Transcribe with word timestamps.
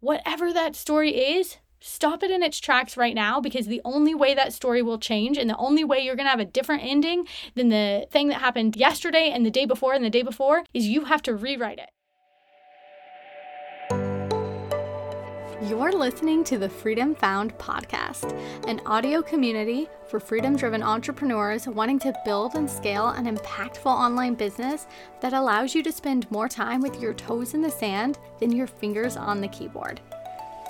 whatever 0.00 0.52
that 0.52 0.76
story 0.76 1.10
is, 1.10 1.58
stop 1.80 2.22
it 2.22 2.30
in 2.30 2.42
its 2.42 2.58
tracks 2.58 2.96
right 2.96 3.14
now 3.14 3.40
because 3.40 3.66
the 3.66 3.80
only 3.84 4.14
way 4.14 4.34
that 4.34 4.52
story 4.52 4.82
will 4.82 4.98
change 4.98 5.38
and 5.38 5.48
the 5.48 5.56
only 5.56 5.84
way 5.84 5.98
you're 6.00 6.16
going 6.16 6.26
to 6.26 6.30
have 6.30 6.40
a 6.40 6.44
different 6.44 6.82
ending 6.84 7.26
than 7.54 7.68
the 7.68 8.06
thing 8.10 8.28
that 8.28 8.40
happened 8.40 8.76
yesterday 8.76 9.30
and 9.30 9.46
the 9.46 9.50
day 9.50 9.64
before 9.64 9.92
and 9.92 10.04
the 10.04 10.10
day 10.10 10.22
before 10.22 10.64
is 10.74 10.86
you 10.86 11.04
have 11.04 11.22
to 11.22 11.34
rewrite 11.34 11.78
it. 11.78 11.90
You're 15.60 15.90
listening 15.90 16.44
to 16.44 16.56
the 16.56 16.68
Freedom 16.68 17.16
Found 17.16 17.58
podcast, 17.58 18.32
an 18.68 18.80
audio 18.86 19.20
community 19.22 19.88
for 20.06 20.20
freedom 20.20 20.54
driven 20.54 20.84
entrepreneurs 20.84 21.66
wanting 21.66 21.98
to 21.98 22.14
build 22.24 22.54
and 22.54 22.70
scale 22.70 23.08
an 23.08 23.26
impactful 23.26 23.86
online 23.86 24.34
business 24.34 24.86
that 25.20 25.32
allows 25.32 25.74
you 25.74 25.82
to 25.82 25.90
spend 25.90 26.30
more 26.30 26.48
time 26.48 26.80
with 26.80 27.00
your 27.00 27.12
toes 27.12 27.54
in 27.54 27.60
the 27.60 27.72
sand 27.72 28.18
than 28.38 28.52
your 28.52 28.68
fingers 28.68 29.16
on 29.16 29.40
the 29.40 29.48
keyboard. 29.48 30.00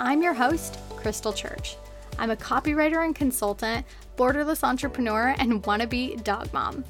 I'm 0.01 0.23
your 0.23 0.33
host, 0.33 0.79
Crystal 0.97 1.35
Church. 1.35 1.77
I'm 2.19 2.31
a 2.31 2.37
copywriter 2.37 3.05
and 3.05 3.15
consultant, 3.15 3.85
borderless 4.17 4.65
entrepreneur, 4.65 5.35
and 5.39 5.63
wannabe 5.65 6.25
dog 6.25 6.51
mom. 6.55 6.83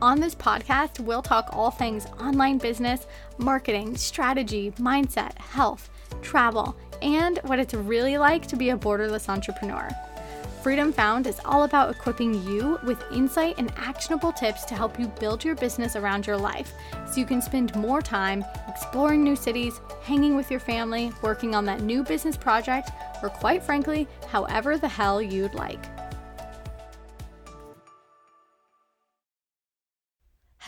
On 0.00 0.18
this 0.18 0.34
podcast, 0.34 1.00
we'll 1.00 1.22
talk 1.22 1.50
all 1.52 1.70
things 1.70 2.06
online 2.18 2.56
business, 2.56 3.06
marketing, 3.36 3.94
strategy, 3.94 4.70
mindset, 4.78 5.36
health, 5.36 5.90
travel, 6.22 6.76
and 7.02 7.38
what 7.44 7.58
it's 7.58 7.74
really 7.74 8.16
like 8.16 8.46
to 8.46 8.56
be 8.56 8.70
a 8.70 8.76
borderless 8.76 9.28
entrepreneur. 9.28 9.88
Freedom 10.62 10.92
Found 10.92 11.26
is 11.26 11.40
all 11.44 11.64
about 11.64 11.90
equipping 11.90 12.34
you 12.46 12.78
with 12.84 13.02
insight 13.12 13.56
and 13.58 13.72
actionable 13.76 14.32
tips 14.32 14.64
to 14.66 14.76
help 14.76 14.96
you 14.96 15.08
build 15.18 15.44
your 15.44 15.56
business 15.56 15.96
around 15.96 16.24
your 16.24 16.36
life 16.36 16.72
so 17.04 17.18
you 17.18 17.26
can 17.26 17.42
spend 17.42 17.74
more 17.74 18.00
time 18.00 18.44
exploring 18.68 19.24
new 19.24 19.34
cities, 19.34 19.80
hanging 20.04 20.36
with 20.36 20.52
your 20.52 20.60
family, 20.60 21.10
working 21.20 21.56
on 21.56 21.64
that 21.64 21.80
new 21.80 22.04
business 22.04 22.36
project, 22.36 22.92
or 23.24 23.28
quite 23.28 23.60
frankly, 23.60 24.06
however 24.28 24.78
the 24.78 24.86
hell 24.86 25.20
you'd 25.20 25.54
like. 25.54 25.91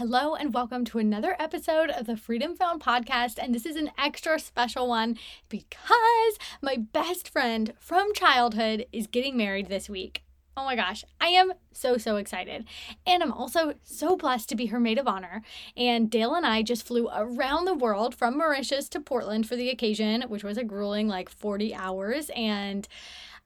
Hello, 0.06 0.34
and 0.34 0.52
welcome 0.52 0.84
to 0.84 0.98
another 0.98 1.34
episode 1.38 1.88
of 1.88 2.04
the 2.04 2.14
Freedom 2.14 2.54
Found 2.56 2.82
podcast. 2.82 3.38
And 3.38 3.54
this 3.54 3.64
is 3.64 3.74
an 3.74 3.90
extra 3.96 4.38
special 4.38 4.86
one 4.86 5.18
because 5.48 6.38
my 6.60 6.76
best 6.76 7.30
friend 7.30 7.72
from 7.78 8.12
childhood 8.12 8.84
is 8.92 9.06
getting 9.06 9.34
married 9.34 9.70
this 9.70 9.88
week. 9.88 10.22
Oh 10.58 10.64
my 10.66 10.76
gosh, 10.76 11.06
I 11.22 11.28
am 11.28 11.54
so, 11.72 11.96
so 11.96 12.16
excited. 12.16 12.66
And 13.06 13.22
I'm 13.22 13.32
also 13.32 13.76
so 13.82 14.14
blessed 14.14 14.50
to 14.50 14.56
be 14.56 14.66
her 14.66 14.78
maid 14.78 14.98
of 14.98 15.08
honor. 15.08 15.40
And 15.74 16.10
Dale 16.10 16.34
and 16.34 16.44
I 16.44 16.60
just 16.60 16.86
flew 16.86 17.08
around 17.08 17.64
the 17.64 17.72
world 17.72 18.14
from 18.14 18.36
Mauritius 18.36 18.90
to 18.90 19.00
Portland 19.00 19.48
for 19.48 19.56
the 19.56 19.70
occasion, 19.70 20.20
which 20.28 20.44
was 20.44 20.58
a 20.58 20.64
grueling 20.64 21.08
like 21.08 21.30
40 21.30 21.74
hours. 21.74 22.30
And 22.36 22.86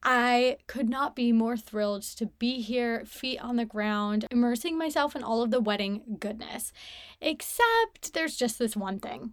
I 0.02 0.58
could 0.66 0.88
not 0.88 1.16
be 1.16 1.32
more 1.32 1.56
thrilled 1.56 2.02
to 2.02 2.26
be 2.26 2.60
here, 2.60 3.04
feet 3.04 3.38
on 3.38 3.56
the 3.56 3.64
ground, 3.64 4.26
immersing 4.30 4.78
myself 4.78 5.16
in 5.16 5.22
all 5.22 5.42
of 5.42 5.50
the 5.50 5.60
wedding 5.60 6.18
goodness. 6.20 6.72
Except 7.20 8.14
there's 8.14 8.36
just 8.36 8.58
this 8.58 8.76
one 8.76 9.00
thing. 9.00 9.32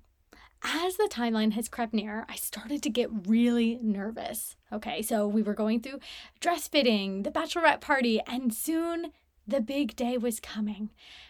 As 0.63 0.97
the 0.97 1.09
timeline 1.11 1.52
has 1.53 1.69
crept 1.69 1.93
near, 1.93 2.25
I 2.27 2.36
started 2.36 2.81
to 2.83 2.89
get 2.89 3.27
really 3.27 3.77
nervous. 3.83 4.55
Okay, 4.73 5.03
so 5.03 5.27
we 5.27 5.43
were 5.43 5.53
going 5.53 5.81
through 5.81 5.99
dress 6.39 6.67
fitting, 6.67 7.21
the 7.21 7.31
bachelorette 7.31 7.81
party, 7.81 8.19
and 8.25 8.52
soon 8.52 9.11
the 9.47 9.61
big 9.61 9.95
day 9.95 10.17
was 10.17 10.39
coming, 10.39 10.89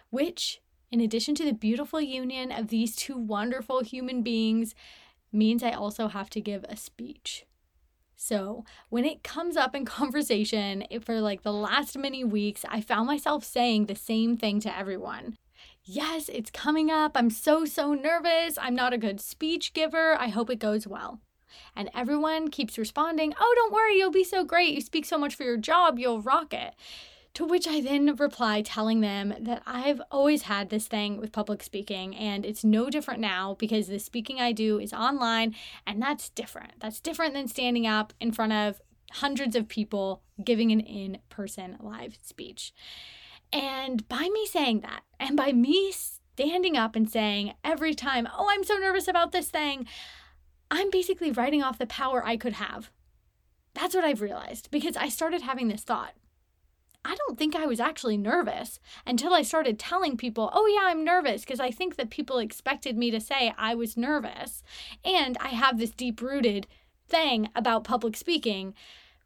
which, 0.10 0.62
in 0.90 1.02
addition 1.02 1.36
to 1.36 1.44
the 1.44 1.54
beautiful 1.54 2.00
union 2.00 2.50
of 2.52 2.70
these 2.70 2.96
two 2.96 3.18
wonderful 3.18 3.84
human 3.84 4.22
beings, 4.22 4.74
means 5.34 5.62
I 5.62 5.72
also 5.72 6.08
have 6.08 6.30
to 6.30 6.40
give 6.40 6.64
a 6.70 6.78
speech. 6.78 7.46
So, 8.16 8.64
when 8.90 9.06
it 9.06 9.24
comes 9.24 9.58
up 9.58 9.76
in 9.76 9.86
conversation 9.86 10.86
for 11.02 11.22
like 11.22 11.44
the 11.44 11.54
last 11.54 11.98
many 11.98 12.24
weeks, 12.24 12.66
I 12.70 12.82
found 12.82 13.08
myself 13.08 13.44
saying 13.44 13.86
the 13.86 13.96
same 13.96 14.38
thing 14.38 14.60
to 14.62 14.78
everyone. 14.78 15.36
Yes, 15.84 16.30
it's 16.30 16.50
coming 16.50 16.90
up. 16.90 17.12
I'm 17.16 17.30
so, 17.30 17.66
so 17.66 17.94
nervous. 17.94 18.58
I'm 18.60 18.74
not 18.74 18.94
a 18.94 18.98
good 18.98 19.22
speech 19.22 19.74
giver. 19.74 20.16
I 20.20 20.30
hope 20.30 20.50
it 20.50 20.60
goes 20.60 20.88
well. 20.88 21.20
And 21.76 21.90
everyone 21.94 22.50
keeps 22.50 22.78
responding, 22.78 23.34
Oh, 23.40 23.54
don't 23.56 23.74
worry, 23.74 23.98
you'll 23.98 24.12
be 24.12 24.24
so 24.24 24.44
great. 24.44 24.74
You 24.74 24.82
speak 24.82 25.06
so 25.06 25.18
much 25.18 25.36
for 25.36 25.44
your 25.44 25.58
job, 25.58 26.00
you'll 26.00 26.22
rock 26.22 26.54
it. 26.54 26.74
To 27.36 27.44
which 27.44 27.68
I 27.68 27.82
then 27.82 28.16
reply, 28.16 28.62
telling 28.62 29.02
them 29.02 29.34
that 29.42 29.62
I've 29.66 30.02
always 30.10 30.44
had 30.44 30.70
this 30.70 30.88
thing 30.88 31.18
with 31.18 31.34
public 31.34 31.62
speaking, 31.64 32.16
and 32.16 32.46
it's 32.46 32.64
no 32.64 32.90
different 32.90 33.20
now 33.20 33.56
because 33.60 33.88
the 33.88 34.00
speaking 34.00 34.40
I 34.40 34.54
do 34.54 34.80
is 34.80 34.94
online, 34.94 35.54
and 35.86 36.02
that's 36.02 36.30
different. 36.30 36.80
That's 36.80 37.02
different 37.02 37.34
than 37.34 37.50
standing 37.50 37.86
up 37.86 38.14
in 38.22 38.32
front 38.32 38.54
of 38.54 38.80
hundreds 39.12 39.58
of 39.58 39.68
people 39.68 40.22
giving 40.46 40.72
an 40.72 40.80
in 40.80 41.18
person 41.28 41.76
live 41.82 42.18
speech. 42.22 42.74
And 43.52 44.08
by 44.08 44.30
me 44.32 44.46
saying 44.46 44.80
that, 44.82 45.02
and 45.20 45.36
by 45.36 45.52
me 45.52 45.92
standing 45.92 46.78
up 46.78 46.96
and 46.96 47.10
saying 47.10 47.54
every 47.66 47.94
time, 47.94 48.30
Oh, 48.34 48.48
I'm 48.50 48.64
so 48.64 48.76
nervous 48.76 49.10
about 49.10 49.34
this 49.34 49.50
thing, 49.50 49.88
I'm 50.72 50.90
basically 50.90 51.32
writing 51.32 51.62
off 51.62 51.80
the 51.80 51.86
power 51.86 52.26
I 52.26 52.38
could 52.38 52.54
have. 52.54 52.92
That's 53.74 53.94
what 53.94 54.06
I've 54.06 54.22
realized 54.22 54.72
because 54.72 54.96
I 54.96 55.10
started 55.10 55.42
having 55.42 55.68
this 55.68 55.84
thought 55.84 56.14
I 57.06 57.16
don't 57.16 57.38
think 57.38 57.56
I 57.56 57.68
was 57.68 57.80
actually 57.80 58.18
nervous 58.18 58.80
until 59.06 59.34
I 59.34 59.44
started 59.44 59.78
telling 59.78 60.18
people, 60.18 60.50
oh, 60.54 60.66
yeah, 60.66 60.90
I'm 60.90 61.04
nervous, 61.04 61.42
because 61.42 61.60
I 61.60 61.70
think 61.70 61.96
that 61.96 62.10
people 62.10 62.40
expected 62.40 62.98
me 62.98 63.12
to 63.12 63.20
say 63.22 63.54
I 63.58 63.76
was 63.76 63.96
nervous. 63.96 64.64
And 65.04 65.38
I 65.40 65.50
have 65.50 65.78
this 65.78 65.92
deep 65.92 66.22
rooted 66.22 66.66
thing 67.08 67.50
about 67.56 67.84
public 67.84 68.18
speaking, 68.18 68.74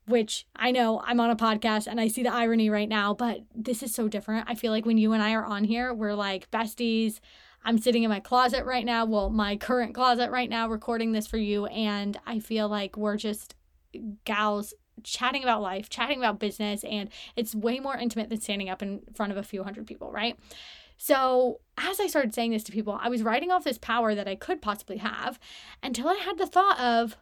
which 0.06 0.46
I 0.56 0.72
know 0.72 1.02
I'm 1.06 1.20
on 1.20 1.30
a 1.30 1.36
podcast 1.36 1.88
and 1.88 2.02
I 2.02 2.10
see 2.10 2.24
the 2.24 2.34
irony 2.34 2.70
right 2.70 2.90
now, 2.90 3.14
but 3.14 3.42
this 3.56 3.82
is 3.82 3.94
so 3.94 4.08
different. 4.08 4.50
I 4.50 4.56
feel 4.56 4.72
like 4.72 4.86
when 4.86 4.98
you 4.98 5.14
and 5.14 5.24
I 5.24 5.34
are 5.34 5.46
on 5.46 5.64
here, 5.64 5.94
we're 5.94 6.16
like 6.16 6.52
besties. 6.52 7.20
I'm 7.64 7.78
sitting 7.78 8.04
in 8.04 8.10
my 8.10 8.20
closet 8.20 8.66
right 8.66 8.86
now, 8.86 9.06
well, 9.06 9.30
my 9.30 9.56
current 9.56 9.94
closet 9.94 10.32
right 10.32 10.50
now, 10.50 10.68
recording 10.68 11.12
this 11.12 11.28
for 11.28 11.38
you. 11.38 11.68
And 11.68 12.20
I 12.26 12.40
feel 12.40 12.68
like 12.68 12.98
we're 12.98 13.18
just 13.18 13.56
gals 14.26 14.74
chatting 15.04 15.44
about 15.44 15.62
life, 15.62 15.90
chatting 15.90 16.18
about 16.18 16.40
business, 16.40 16.84
and 16.84 17.10
it's 17.36 17.56
way 17.56 17.80
more 17.80 17.98
intimate 17.98 18.30
than 18.30 18.42
standing 18.42 18.70
up 18.70 18.82
in 18.82 19.02
front 19.14 19.32
of 19.32 19.38
a 19.38 19.44
few 19.44 19.64
hundred 19.64 19.88
people, 19.88 20.12
right? 20.12 20.38
So, 20.98 21.62
as 21.78 22.00
I 22.02 22.08
started 22.08 22.34
saying 22.34 22.52
this 22.52 22.64
to 22.66 22.74
people, 22.74 23.00
I 23.02 23.08
was 23.08 23.24
writing 23.24 23.52
off 23.52 23.64
this 23.64 23.78
power 23.78 24.14
that 24.14 24.28
I 24.28 24.36
could 24.36 24.62
possibly 24.62 24.98
have 24.98 25.40
until 25.82 26.10
I 26.10 26.16
had 26.16 26.38
the 26.38 26.46
thought 26.46 26.78
of, 26.78 27.16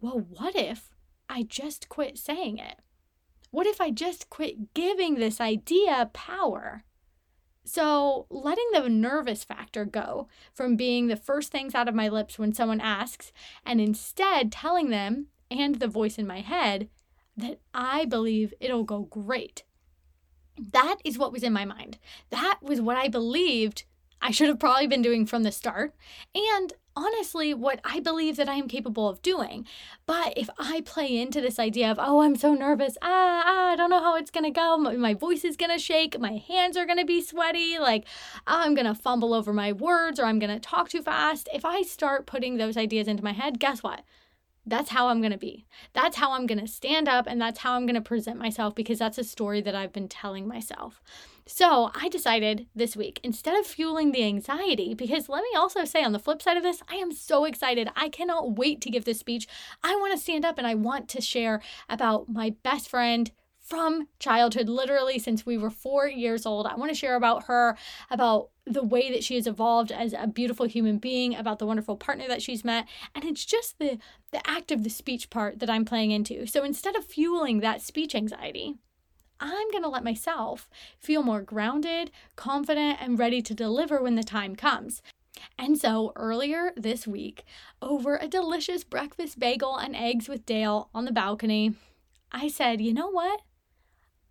well, 0.00 0.26
what 0.30 0.56
if 0.56 0.88
I 1.28 1.42
just 1.42 1.90
quit 1.90 2.16
saying 2.16 2.56
it? 2.56 2.76
What 3.50 3.66
if 3.66 3.80
I 3.80 3.90
just 3.90 4.30
quit 4.30 4.72
giving 4.72 5.16
this 5.16 5.38
idea 5.40 6.08
power? 6.14 6.84
So, 7.64 8.26
letting 8.30 8.68
the 8.72 8.88
nervous 8.88 9.44
factor 9.44 9.84
go 9.84 10.28
from 10.54 10.76
being 10.76 11.08
the 11.08 11.16
first 11.16 11.52
things 11.52 11.74
out 11.74 11.88
of 11.88 11.94
my 11.94 12.08
lips 12.08 12.38
when 12.38 12.54
someone 12.54 12.80
asks, 12.80 13.32
and 13.66 13.82
instead 13.82 14.50
telling 14.50 14.88
them 14.88 15.26
and 15.50 15.74
the 15.74 15.88
voice 15.88 16.16
in 16.16 16.26
my 16.26 16.40
head, 16.40 16.88
that 17.40 17.60
I 17.74 18.04
believe 18.04 18.54
it'll 18.60 18.84
go 18.84 19.02
great. 19.02 19.64
That 20.72 20.96
is 21.04 21.18
what 21.18 21.32
was 21.32 21.42
in 21.42 21.52
my 21.52 21.64
mind. 21.64 21.98
That 22.30 22.58
was 22.62 22.80
what 22.80 22.96
I 22.96 23.08
believed 23.08 23.84
I 24.22 24.30
should 24.30 24.48
have 24.48 24.58
probably 24.58 24.86
been 24.86 25.02
doing 25.02 25.24
from 25.24 25.44
the 25.44 25.52
start. 25.52 25.94
And 26.34 26.74
honestly, 26.94 27.54
what 27.54 27.80
I 27.84 28.00
believe 28.00 28.36
that 28.36 28.48
I 28.48 28.54
am 28.54 28.68
capable 28.68 29.08
of 29.08 29.22
doing. 29.22 29.66
But 30.06 30.34
if 30.36 30.50
I 30.58 30.82
play 30.82 31.16
into 31.16 31.40
this 31.40 31.58
idea 31.58 31.90
of, 31.90 31.98
oh, 32.00 32.20
I'm 32.20 32.36
so 32.36 32.52
nervous, 32.52 32.98
ah, 33.00 33.42
ah 33.46 33.72
I 33.72 33.76
don't 33.76 33.90
know 33.90 34.02
how 34.02 34.16
it's 34.16 34.30
gonna 34.30 34.50
go, 34.50 34.76
my, 34.76 34.94
my 34.96 35.14
voice 35.14 35.44
is 35.44 35.56
gonna 35.56 35.78
shake, 35.78 36.18
my 36.18 36.36
hands 36.36 36.76
are 36.76 36.86
gonna 36.86 37.04
be 37.04 37.22
sweaty, 37.22 37.78
like 37.78 38.04
oh, 38.46 38.60
I'm 38.64 38.74
gonna 38.74 38.94
fumble 38.94 39.32
over 39.32 39.52
my 39.52 39.72
words 39.72 40.20
or 40.20 40.26
I'm 40.26 40.38
gonna 40.38 40.60
talk 40.60 40.90
too 40.90 41.02
fast. 41.02 41.48
If 41.54 41.64
I 41.64 41.82
start 41.82 42.26
putting 42.26 42.56
those 42.56 42.76
ideas 42.76 43.08
into 43.08 43.24
my 43.24 43.32
head, 43.32 43.58
guess 43.58 43.82
what? 43.82 44.02
That's 44.66 44.90
how 44.90 45.08
I'm 45.08 45.20
going 45.20 45.32
to 45.32 45.38
be. 45.38 45.66
That's 45.94 46.16
how 46.16 46.32
I'm 46.32 46.46
going 46.46 46.60
to 46.60 46.68
stand 46.68 47.08
up 47.08 47.26
and 47.26 47.40
that's 47.40 47.60
how 47.60 47.74
I'm 47.74 47.86
going 47.86 47.94
to 47.94 48.00
present 48.00 48.38
myself 48.38 48.74
because 48.74 48.98
that's 48.98 49.18
a 49.18 49.24
story 49.24 49.60
that 49.62 49.74
I've 49.74 49.92
been 49.92 50.08
telling 50.08 50.46
myself. 50.46 51.00
So 51.46 51.90
I 51.94 52.08
decided 52.08 52.66
this 52.74 52.94
week, 52.94 53.18
instead 53.24 53.58
of 53.58 53.66
fueling 53.66 54.12
the 54.12 54.22
anxiety, 54.22 54.94
because 54.94 55.28
let 55.28 55.42
me 55.42 55.50
also 55.56 55.84
say 55.84 56.04
on 56.04 56.12
the 56.12 56.18
flip 56.18 56.40
side 56.40 56.56
of 56.56 56.62
this, 56.62 56.82
I 56.88 56.94
am 56.96 57.10
so 57.10 57.44
excited. 57.44 57.88
I 57.96 58.08
cannot 58.08 58.56
wait 58.56 58.80
to 58.82 58.90
give 58.90 59.04
this 59.04 59.18
speech. 59.18 59.48
I 59.82 59.96
want 59.96 60.12
to 60.12 60.22
stand 60.22 60.44
up 60.44 60.58
and 60.58 60.66
I 60.66 60.74
want 60.74 61.08
to 61.08 61.20
share 61.20 61.60
about 61.88 62.28
my 62.28 62.54
best 62.62 62.88
friend 62.88 63.32
from 63.70 64.08
childhood, 64.18 64.68
literally 64.68 65.16
since 65.16 65.46
we 65.46 65.56
were 65.56 65.70
four 65.70 66.08
years 66.08 66.44
old. 66.44 66.66
I 66.66 66.74
want 66.74 66.90
to 66.90 66.94
share 66.94 67.14
about 67.14 67.44
her, 67.44 67.78
about 68.10 68.50
the 68.66 68.82
way 68.82 69.12
that 69.12 69.22
she 69.22 69.36
has 69.36 69.46
evolved 69.46 69.92
as 69.92 70.12
a 70.12 70.26
beautiful 70.26 70.66
human 70.66 70.98
being, 70.98 71.36
about 71.36 71.60
the 71.60 71.66
wonderful 71.66 71.96
partner 71.96 72.26
that 72.26 72.42
she's 72.42 72.64
met. 72.64 72.86
And 73.14 73.24
it's 73.24 73.44
just 73.44 73.78
the, 73.78 73.98
the 74.32 74.44
act 74.44 74.72
of 74.72 74.82
the 74.82 74.90
speech 74.90 75.30
part 75.30 75.60
that 75.60 75.70
I'm 75.70 75.84
playing 75.84 76.10
into. 76.10 76.46
So 76.46 76.64
instead 76.64 76.96
of 76.96 77.04
fueling 77.04 77.60
that 77.60 77.80
speech 77.80 78.16
anxiety, 78.16 78.74
I'm 79.38 79.70
going 79.70 79.84
to 79.84 79.88
let 79.88 80.04
myself 80.04 80.68
feel 80.98 81.22
more 81.22 81.40
grounded, 81.40 82.10
confident, 82.34 82.98
and 83.00 83.20
ready 83.20 83.40
to 83.40 83.54
deliver 83.54 84.02
when 84.02 84.16
the 84.16 84.24
time 84.24 84.56
comes. 84.56 85.00
And 85.56 85.78
so 85.78 86.12
earlier 86.16 86.72
this 86.76 87.06
week, 87.06 87.44
over 87.80 88.16
a 88.16 88.26
delicious 88.26 88.82
breakfast 88.82 89.38
bagel 89.38 89.76
and 89.76 89.94
eggs 89.94 90.28
with 90.28 90.44
Dale 90.44 90.90
on 90.92 91.04
the 91.04 91.12
balcony, 91.12 91.74
I 92.32 92.48
said, 92.48 92.80
you 92.80 92.92
know 92.92 93.08
what? 93.08 93.40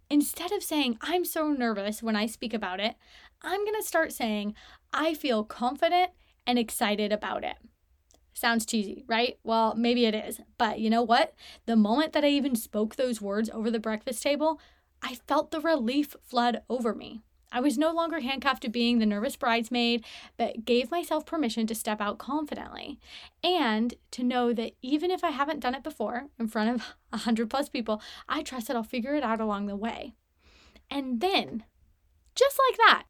Instead 0.10 0.52
of 0.52 0.64
saying, 0.64 0.98
I'm 1.02 1.24
so 1.24 1.50
nervous 1.50 2.02
when 2.02 2.16
I 2.16 2.26
speak 2.26 2.54
about 2.54 2.80
it, 2.80 2.96
I'm 3.42 3.64
going 3.64 3.80
to 3.80 3.88
start 3.88 4.12
saying, 4.12 4.56
I 4.92 5.14
feel 5.14 5.44
confident 5.44 6.12
and 6.48 6.58
excited 6.58 7.12
about 7.12 7.44
it. 7.44 7.58
Sounds 8.34 8.66
cheesy, 8.66 9.04
right? 9.08 9.38
Well, 9.44 9.76
maybe 9.76 10.06
it 10.06 10.16
is. 10.16 10.40
But 10.58 10.80
you 10.80 10.90
know 10.90 11.04
what? 11.04 11.36
The 11.66 11.76
moment 11.76 12.14
that 12.14 12.24
I 12.24 12.30
even 12.30 12.56
spoke 12.56 12.96
those 12.96 13.22
words 13.22 13.50
over 13.50 13.70
the 13.70 13.80
breakfast 13.80 14.24
table, 14.24 14.60
I 15.04 15.16
felt 15.28 15.52
the 15.52 15.60
relief 15.62 16.16
flood 16.24 16.62
over 16.70 16.96
me. 16.96 17.22
I 17.52 17.60
was 17.60 17.78
no 17.78 17.92
longer 17.92 18.20
handcuffed 18.20 18.62
to 18.64 18.70
being 18.70 19.00
the 19.00 19.06
nervous 19.06 19.36
bridesmaid, 19.36 20.06
but 20.38 20.66
gave 20.66 20.92
myself 20.92 21.26
permission 21.26 21.66
to 21.68 21.76
step 21.76 22.00
out 22.00 22.18
confidently 22.18 23.00
and 23.44 23.96
to 24.12 24.24
know 24.24 24.54
that 24.54 24.74
even 24.82 25.10
if 25.12 25.24
I 25.24 25.32
haven't 25.32 25.60
done 25.60 25.76
it 25.76 25.84
before 25.84 26.28
in 26.40 26.48
front 26.48 26.70
of 26.76 26.96
a 27.14 27.18
hundred 27.18 27.50
plus 27.50 27.70
people, 27.70 28.02
I 28.28 28.44
trust 28.44 28.68
that 28.68 28.76
I'll 28.76 28.84
figure 28.84 29.16
it 29.16 29.24
out 29.24 29.42
along 29.42 29.66
the 29.66 29.76
way. 29.76 30.14
And 30.92 31.22
then, 31.22 31.64
just 32.36 32.60
like 32.70 32.78
that, 32.78 33.04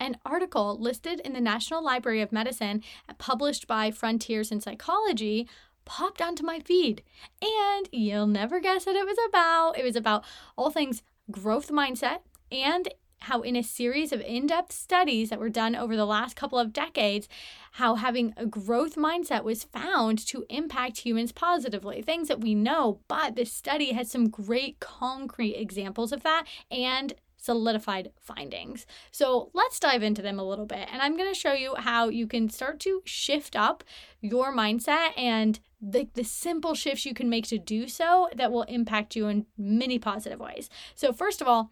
an 0.00 0.16
article 0.24 0.78
listed 0.78 1.20
in 1.20 1.32
the 1.32 1.40
National 1.40 1.82
Library 1.82 2.20
of 2.20 2.32
Medicine, 2.32 2.82
published 3.18 3.66
by 3.66 3.90
Frontiers 3.90 4.50
in 4.50 4.60
Psychology, 4.60 5.48
popped 5.84 6.20
onto 6.20 6.44
my 6.44 6.60
feed. 6.60 7.02
And 7.40 7.88
you'll 7.92 8.26
never 8.26 8.60
guess 8.60 8.86
what 8.86 8.96
it 8.96 9.06
was 9.06 9.18
about. 9.28 9.78
It 9.78 9.84
was 9.84 9.96
about 9.96 10.24
all 10.56 10.70
things 10.70 11.02
growth 11.30 11.70
mindset 11.70 12.18
and 12.50 12.88
how 13.24 13.42
in 13.42 13.56
a 13.56 13.62
series 13.62 14.12
of 14.12 14.20
in-depth 14.20 14.72
studies 14.72 15.30
that 15.30 15.38
were 15.38 15.48
done 15.48 15.74
over 15.74 15.96
the 15.96 16.06
last 16.06 16.36
couple 16.36 16.58
of 16.58 16.72
decades 16.72 17.28
how 17.72 17.96
having 17.96 18.32
a 18.36 18.46
growth 18.46 18.94
mindset 18.96 19.44
was 19.44 19.64
found 19.64 20.18
to 20.18 20.44
impact 20.48 20.98
humans 20.98 21.32
positively 21.32 22.00
things 22.00 22.28
that 22.28 22.40
we 22.40 22.54
know 22.54 23.00
but 23.08 23.36
this 23.36 23.52
study 23.52 23.92
has 23.92 24.10
some 24.10 24.28
great 24.28 24.80
concrete 24.80 25.54
examples 25.54 26.12
of 26.12 26.22
that 26.22 26.44
and 26.70 27.14
solidified 27.44 28.10
findings. 28.18 28.86
So 29.10 29.50
let's 29.52 29.78
dive 29.78 30.02
into 30.02 30.22
them 30.22 30.38
a 30.38 30.44
little 30.44 30.64
bit. 30.64 30.88
And 30.90 31.02
I'm 31.02 31.16
going 31.16 31.30
to 31.32 31.38
show 31.38 31.52
you 31.52 31.74
how 31.76 32.08
you 32.08 32.26
can 32.26 32.48
start 32.48 32.80
to 32.80 33.02
shift 33.04 33.54
up 33.54 33.84
your 34.22 34.54
mindset 34.54 35.10
and 35.18 35.60
the, 35.80 36.08
the 36.14 36.24
simple 36.24 36.74
shifts 36.74 37.04
you 37.04 37.12
can 37.12 37.28
make 37.28 37.46
to 37.48 37.58
do 37.58 37.86
so 37.86 38.30
that 38.34 38.50
will 38.50 38.62
impact 38.62 39.14
you 39.14 39.28
in 39.28 39.44
many 39.58 39.98
positive 39.98 40.40
ways. 40.40 40.70
So, 40.94 41.12
first 41.12 41.42
of 41.42 41.48
all, 41.48 41.70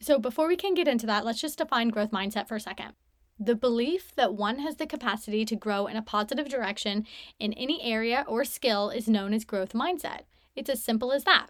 so 0.00 0.18
before 0.18 0.46
we 0.46 0.56
can 0.56 0.74
get 0.74 0.88
into 0.88 1.06
that, 1.06 1.24
let's 1.24 1.40
just 1.40 1.58
define 1.58 1.88
growth 1.88 2.10
mindset 2.10 2.46
for 2.46 2.56
a 2.56 2.60
second. 2.60 2.92
The 3.38 3.54
belief 3.54 4.14
that 4.16 4.34
one 4.34 4.58
has 4.60 4.76
the 4.76 4.86
capacity 4.86 5.44
to 5.44 5.56
grow 5.56 5.86
in 5.86 5.96
a 5.96 6.02
positive 6.02 6.48
direction 6.48 7.06
in 7.38 7.52
any 7.52 7.82
area 7.82 8.24
or 8.26 8.44
skill 8.44 8.90
is 8.90 9.08
known 9.08 9.32
as 9.32 9.44
growth 9.44 9.72
mindset. 9.72 10.22
It's 10.56 10.70
as 10.70 10.82
simple 10.82 11.12
as 11.12 11.24
that. 11.24 11.48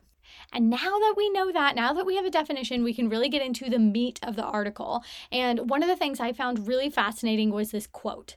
And 0.53 0.69
now 0.69 0.99
that 0.99 1.15
we 1.17 1.31
know 1.31 1.51
that, 1.53 1.75
now 1.75 1.93
that 1.95 2.05
we 2.05 2.17
have 2.17 2.27
a 2.27 2.31
definition, 2.31 2.85
we 2.85 2.93
can 2.93 3.09
really 3.09 3.31
get 3.31 3.43
into 3.43 3.71
the 3.71 3.79
meat 3.79 4.21
of 4.23 4.37
the 4.37 4.45
article. 4.45 5.03
And 5.33 5.71
one 5.71 5.83
of 5.83 5.89
the 5.89 5.97
things 5.97 6.21
I 6.21 6.33
found 6.33 6.69
really 6.69 6.91
fascinating 6.91 7.51
was 7.51 7.71
this 7.71 7.87
quote. 7.87 8.37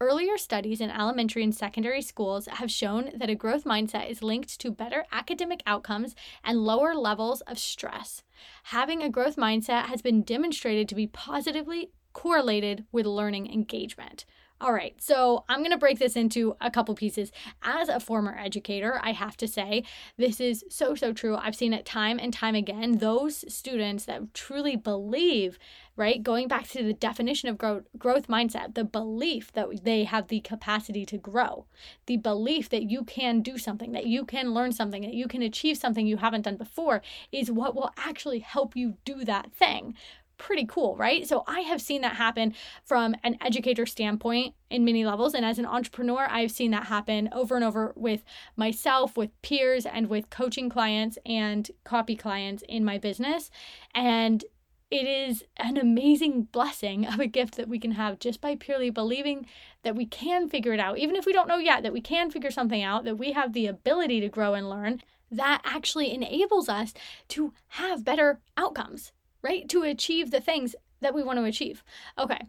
Earlier 0.00 0.38
studies 0.38 0.80
in 0.80 0.90
elementary 0.90 1.42
and 1.42 1.52
secondary 1.52 2.02
schools 2.02 2.46
have 2.46 2.70
shown 2.70 3.10
that 3.16 3.30
a 3.30 3.34
growth 3.34 3.64
mindset 3.64 4.08
is 4.08 4.22
linked 4.22 4.60
to 4.60 4.70
better 4.70 5.04
academic 5.10 5.60
outcomes 5.66 6.14
and 6.44 6.64
lower 6.64 6.94
levels 6.94 7.40
of 7.42 7.58
stress. 7.58 8.22
Having 8.64 9.02
a 9.02 9.10
growth 9.10 9.34
mindset 9.34 9.86
has 9.86 10.00
been 10.00 10.22
demonstrated 10.22 10.88
to 10.88 10.94
be 10.94 11.08
positively 11.08 11.90
correlated 12.12 12.84
with 12.92 13.06
learning 13.06 13.52
engagement. 13.52 14.24
All 14.60 14.72
right, 14.72 15.00
so 15.00 15.44
I'm 15.48 15.60
going 15.60 15.70
to 15.70 15.78
break 15.78 16.00
this 16.00 16.16
into 16.16 16.56
a 16.60 16.68
couple 16.68 16.92
pieces. 16.96 17.30
As 17.62 17.88
a 17.88 18.00
former 18.00 18.36
educator, 18.36 18.98
I 19.00 19.12
have 19.12 19.36
to 19.36 19.46
say 19.46 19.84
this 20.16 20.40
is 20.40 20.64
so, 20.68 20.96
so 20.96 21.12
true. 21.12 21.36
I've 21.36 21.54
seen 21.54 21.72
it 21.72 21.86
time 21.86 22.18
and 22.18 22.32
time 22.32 22.56
again. 22.56 22.98
Those 22.98 23.44
students 23.52 24.04
that 24.06 24.34
truly 24.34 24.74
believe, 24.74 25.60
right, 25.94 26.20
going 26.24 26.48
back 26.48 26.66
to 26.70 26.82
the 26.82 26.92
definition 26.92 27.48
of 27.48 27.56
growth, 27.56 27.84
growth 27.96 28.26
mindset, 28.26 28.74
the 28.74 28.82
belief 28.82 29.52
that 29.52 29.84
they 29.84 30.02
have 30.02 30.26
the 30.26 30.40
capacity 30.40 31.06
to 31.06 31.18
grow, 31.18 31.66
the 32.06 32.16
belief 32.16 32.68
that 32.70 32.90
you 32.90 33.04
can 33.04 33.42
do 33.42 33.58
something, 33.58 33.92
that 33.92 34.06
you 34.06 34.24
can 34.24 34.54
learn 34.54 34.72
something, 34.72 35.02
that 35.02 35.14
you 35.14 35.28
can 35.28 35.40
achieve 35.40 35.76
something 35.76 36.04
you 36.04 36.16
haven't 36.16 36.42
done 36.42 36.56
before 36.56 37.00
is 37.30 37.48
what 37.48 37.76
will 37.76 37.92
actually 37.96 38.40
help 38.40 38.74
you 38.74 38.96
do 39.04 39.24
that 39.24 39.52
thing 39.52 39.94
pretty 40.38 40.64
cool, 40.64 40.96
right? 40.96 41.26
So 41.26 41.44
I 41.46 41.60
have 41.60 41.82
seen 41.82 42.00
that 42.02 42.16
happen 42.16 42.54
from 42.84 43.14
an 43.22 43.36
educator 43.40 43.84
standpoint 43.84 44.54
in 44.70 44.84
many 44.84 45.04
levels. 45.04 45.34
And 45.34 45.44
as 45.44 45.58
an 45.58 45.66
entrepreneur, 45.66 46.26
I've 46.30 46.52
seen 46.52 46.70
that 46.70 46.86
happen 46.86 47.28
over 47.32 47.56
and 47.56 47.64
over 47.64 47.92
with 47.96 48.24
myself, 48.56 49.16
with 49.16 49.30
peers, 49.42 49.84
and 49.84 50.08
with 50.08 50.30
coaching 50.30 50.70
clients 50.70 51.18
and 51.26 51.70
copy 51.84 52.16
clients 52.16 52.62
in 52.68 52.84
my 52.84 52.98
business. 52.98 53.50
And 53.94 54.44
it 54.90 55.06
is 55.06 55.44
an 55.58 55.76
amazing 55.76 56.44
blessing 56.44 57.06
of 57.06 57.20
a 57.20 57.26
gift 57.26 57.56
that 57.56 57.68
we 57.68 57.78
can 57.78 57.92
have 57.92 58.18
just 58.18 58.40
by 58.40 58.54
purely 58.54 58.88
believing 58.88 59.46
that 59.82 59.94
we 59.94 60.06
can 60.06 60.48
figure 60.48 60.72
it 60.72 60.80
out, 60.80 60.98
even 60.98 61.14
if 61.14 61.26
we 61.26 61.32
don't 61.32 61.48
know 61.48 61.58
yet, 61.58 61.82
that 61.82 61.92
we 61.92 62.00
can 62.00 62.30
figure 62.30 62.50
something 62.50 62.82
out, 62.82 63.04
that 63.04 63.18
we 63.18 63.32
have 63.32 63.52
the 63.52 63.66
ability 63.66 64.20
to 64.20 64.28
grow 64.28 64.54
and 64.54 64.70
learn. 64.70 65.02
That 65.30 65.60
actually 65.64 66.14
enables 66.14 66.70
us 66.70 66.94
to 67.28 67.52
have 67.68 68.02
better 68.02 68.40
outcomes 68.56 69.12
right? 69.42 69.68
To 69.68 69.82
achieve 69.82 70.30
the 70.30 70.40
things 70.40 70.74
that 71.00 71.14
we 71.14 71.22
want 71.22 71.38
to 71.38 71.44
achieve. 71.44 71.82
Okay. 72.18 72.40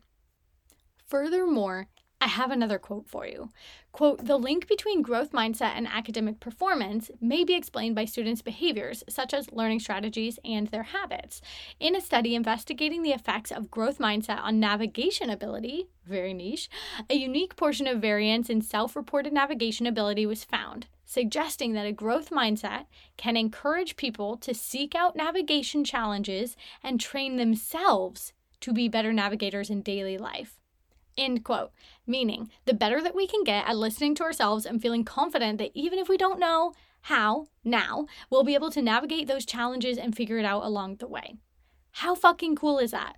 Furthermore, 1.05 1.87
have 2.29 2.51
another 2.51 2.79
quote 2.79 3.07
for 3.07 3.27
you. 3.27 3.49
Quote, 3.91 4.25
the 4.25 4.37
link 4.37 4.67
between 4.67 5.01
growth 5.01 5.31
mindset 5.31 5.73
and 5.75 5.87
academic 5.87 6.39
performance 6.39 7.11
may 7.19 7.43
be 7.43 7.53
explained 7.53 7.95
by 7.95 8.05
students' 8.05 8.41
behaviors, 8.41 9.03
such 9.09 9.33
as 9.33 9.51
learning 9.51 9.79
strategies 9.79 10.39
and 10.45 10.67
their 10.67 10.83
habits. 10.83 11.41
In 11.79 11.95
a 11.95 12.01
study 12.01 12.35
investigating 12.35 13.01
the 13.01 13.11
effects 13.11 13.51
of 13.51 13.71
growth 13.71 13.97
mindset 13.97 14.41
on 14.41 14.59
navigation 14.59 15.29
ability, 15.29 15.89
very 16.05 16.33
niche, 16.33 16.69
a 17.09 17.15
unique 17.15 17.55
portion 17.55 17.87
of 17.87 18.01
variance 18.01 18.49
in 18.49 18.61
self 18.61 18.95
reported 18.95 19.33
navigation 19.33 19.85
ability 19.85 20.25
was 20.25 20.43
found 20.43 20.87
suggesting 21.09 21.73
that 21.73 21.87
a 21.87 21.91
growth 21.91 22.29
mindset 22.29 22.85
can 23.17 23.35
encourage 23.35 23.95
people 23.95 24.37
to 24.37 24.53
seek 24.53 24.93
out 24.93 25.15
navigation 25.15 25.83
challenges 25.83 26.55
and 26.83 26.99
train 26.99 27.35
themselves 27.37 28.31
to 28.61 28.71
be 28.71 28.87
better 28.87 29.11
navigators 29.11 29.71
in 29.71 29.81
daily 29.81 30.19
life. 30.19 30.59
End 31.17 31.43
quote. 31.43 31.71
Meaning, 32.07 32.49
the 32.65 32.73
better 32.73 33.01
that 33.01 33.15
we 33.15 33.27
can 33.27 33.43
get 33.43 33.67
at 33.67 33.77
listening 33.77 34.15
to 34.15 34.23
ourselves 34.23 34.65
and 34.65 34.81
feeling 34.81 35.03
confident 35.03 35.57
that 35.57 35.71
even 35.73 35.99
if 35.99 36.09
we 36.09 36.17
don't 36.17 36.39
know 36.39 36.73
how 37.03 37.47
now, 37.63 38.05
we'll 38.29 38.43
be 38.43 38.55
able 38.55 38.71
to 38.71 38.81
navigate 38.81 39.27
those 39.27 39.45
challenges 39.45 39.97
and 39.97 40.15
figure 40.15 40.37
it 40.37 40.45
out 40.45 40.63
along 40.63 40.97
the 40.97 41.07
way. 41.07 41.35
How 41.91 42.15
fucking 42.15 42.55
cool 42.55 42.79
is 42.79 42.91
that? 42.91 43.17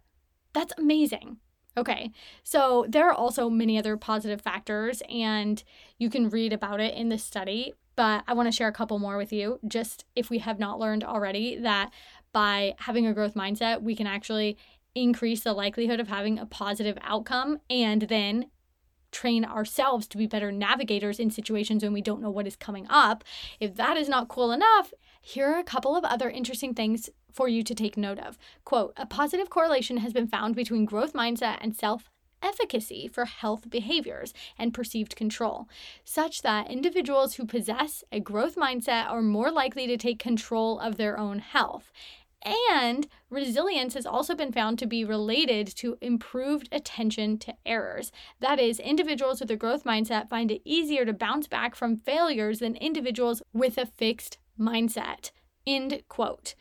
That's 0.53 0.74
amazing. 0.77 1.38
Okay, 1.77 2.12
so 2.43 2.86
there 2.89 3.07
are 3.07 3.13
also 3.13 3.50
many 3.50 3.77
other 3.77 3.95
positive 3.95 4.41
factors, 4.41 5.01
and 5.10 5.63
you 5.98 6.10
can 6.10 6.29
read 6.29 6.51
about 6.51 6.81
it 6.81 6.93
in 6.95 7.07
this 7.07 7.24
study 7.24 7.74
but 7.95 8.24
I 8.27 8.33
want 8.33 8.48
to 8.48 8.51
share 8.51 8.67
a 8.67 8.74
couple 8.74 9.00
more 9.00 9.17
with 9.17 9.33
you, 9.33 9.60
just 9.67 10.05
if 10.15 10.29
we 10.29 10.39
have 10.39 10.60
not 10.60 10.79
learned 10.79 11.03
already 11.03 11.57
that 11.57 11.91
by 12.33 12.74
having 12.79 13.05
a 13.05 13.13
growth 13.13 13.36
mindset, 13.36 13.81
we 13.81 13.95
can 13.95 14.07
actually 14.07 14.57
increase 14.95 15.41
the 15.41 15.53
likelihood 15.53 16.00
of 16.00 16.07
having 16.07 16.38
a 16.38 16.45
positive 16.45 16.98
outcome 17.01 17.60
and 17.69 18.03
then 18.03 18.48
train 19.12 19.43
ourselves 19.43 20.07
to 20.07 20.17
be 20.17 20.25
better 20.25 20.51
navigators 20.51 21.19
in 21.19 21.29
situations 21.29 21.83
when 21.83 21.93
we 21.93 22.01
don't 22.01 22.21
know 22.21 22.29
what 22.29 22.48
is 22.48 22.55
coming 22.55 22.88
up. 22.89 23.24
If 23.60 23.75
that 23.75 23.98
is 23.98 24.10
not 24.10 24.29
cool 24.29 24.51
enough, 24.51 24.93
here 25.21 25.48
are 25.48 25.60
a 25.60 25.63
couple 25.63 25.95
of 25.95 26.05
other 26.05 26.29
interesting 26.29 26.74
things 26.74 27.10
for 27.31 27.48
you 27.48 27.63
to 27.63 27.75
take 27.75 27.98
note 27.98 28.19
of. 28.19 28.38
Quote, 28.65 28.93
a 28.98 29.05
positive 29.05 29.50
correlation 29.50 29.98
has 29.98 30.13
been 30.13 30.27
found 30.27 30.55
between 30.55 30.86
growth 30.86 31.13
mindset 31.13 31.57
and 31.62 31.75
self 31.75 32.10
efficacy 32.43 33.07
for 33.07 33.25
health 33.25 33.69
behaviors 33.69 34.33
and 34.57 34.74
perceived 34.74 35.15
control, 35.15 35.69
such 36.03 36.41
that 36.41 36.69
individuals 36.69 37.36
who 37.36 37.45
possess 37.45 38.03
a 38.12 38.19
growth 38.19 38.55
mindset 38.55 39.07
are 39.07 39.21
more 39.21 39.51
likely 39.51 39.86
to 39.88 39.98
take 39.98 40.17
control 40.17 40.79
of 40.79 40.98
their 40.98 41.19
own 41.19 41.38
health. 41.39 41.91
And 42.43 43.07
resilience 43.29 43.93
has 43.93 44.05
also 44.05 44.36
been 44.36 44.51
found 44.51 44.79
to 44.79 44.88
be 44.88 45.05
related 45.05 45.67
to 45.77 45.98
improved 46.01 46.69
attention 46.71 47.38
to 47.39 47.53
errors. 47.65 48.12
That 48.39 48.60
is, 48.60 48.79
individuals 48.79 49.39
with 49.39 49.51
a 49.51 49.55
growth 49.55 49.83
mindset 49.83 50.29
find 50.29 50.51
it 50.51 50.62
easier 50.65 51.05
to 51.05 51.13
bounce 51.13 51.48
back 51.48 51.75
from 51.75 51.98
failures 51.98 52.60
than 52.60 52.75
individuals 52.75 53.43
with 53.53 53.77
a 53.77 53.86
fixed 53.86 54.39
mindset. 54.60 55.31
End 55.67 56.01
quote. 56.07 56.55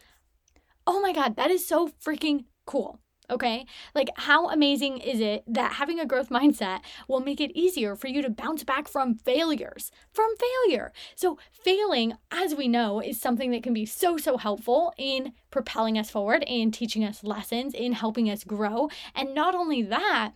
Oh 0.86 1.00
my 1.00 1.12
God, 1.12 1.36
that 1.36 1.50
is 1.50 1.66
so 1.66 1.88
freaking 1.88 2.44
cool. 2.66 3.00
Okay? 3.30 3.66
Like, 3.94 4.08
how 4.16 4.48
amazing 4.50 4.98
is 4.98 5.20
it 5.20 5.44
that 5.46 5.72
having 5.74 6.00
a 6.00 6.06
growth 6.06 6.28
mindset 6.30 6.80
will 7.08 7.20
make 7.20 7.40
it 7.40 7.52
easier 7.54 7.96
for 7.96 8.08
you 8.08 8.22
to 8.22 8.30
bounce 8.30 8.64
back 8.64 8.88
from 8.88 9.14
failures? 9.14 9.90
From 10.12 10.30
failure. 10.36 10.92
So, 11.14 11.38
failing, 11.52 12.14
as 12.30 12.54
we 12.54 12.68
know, 12.68 13.00
is 13.00 13.20
something 13.20 13.50
that 13.52 13.62
can 13.62 13.72
be 13.72 13.86
so, 13.86 14.16
so 14.16 14.36
helpful 14.36 14.92
in 14.98 15.32
propelling 15.50 15.98
us 15.98 16.10
forward, 16.10 16.44
in 16.46 16.70
teaching 16.70 17.04
us 17.04 17.24
lessons, 17.24 17.74
in 17.74 17.92
helping 17.92 18.28
us 18.30 18.44
grow. 18.44 18.88
And 19.14 19.34
not 19.34 19.54
only 19.54 19.82
that, 19.82 20.32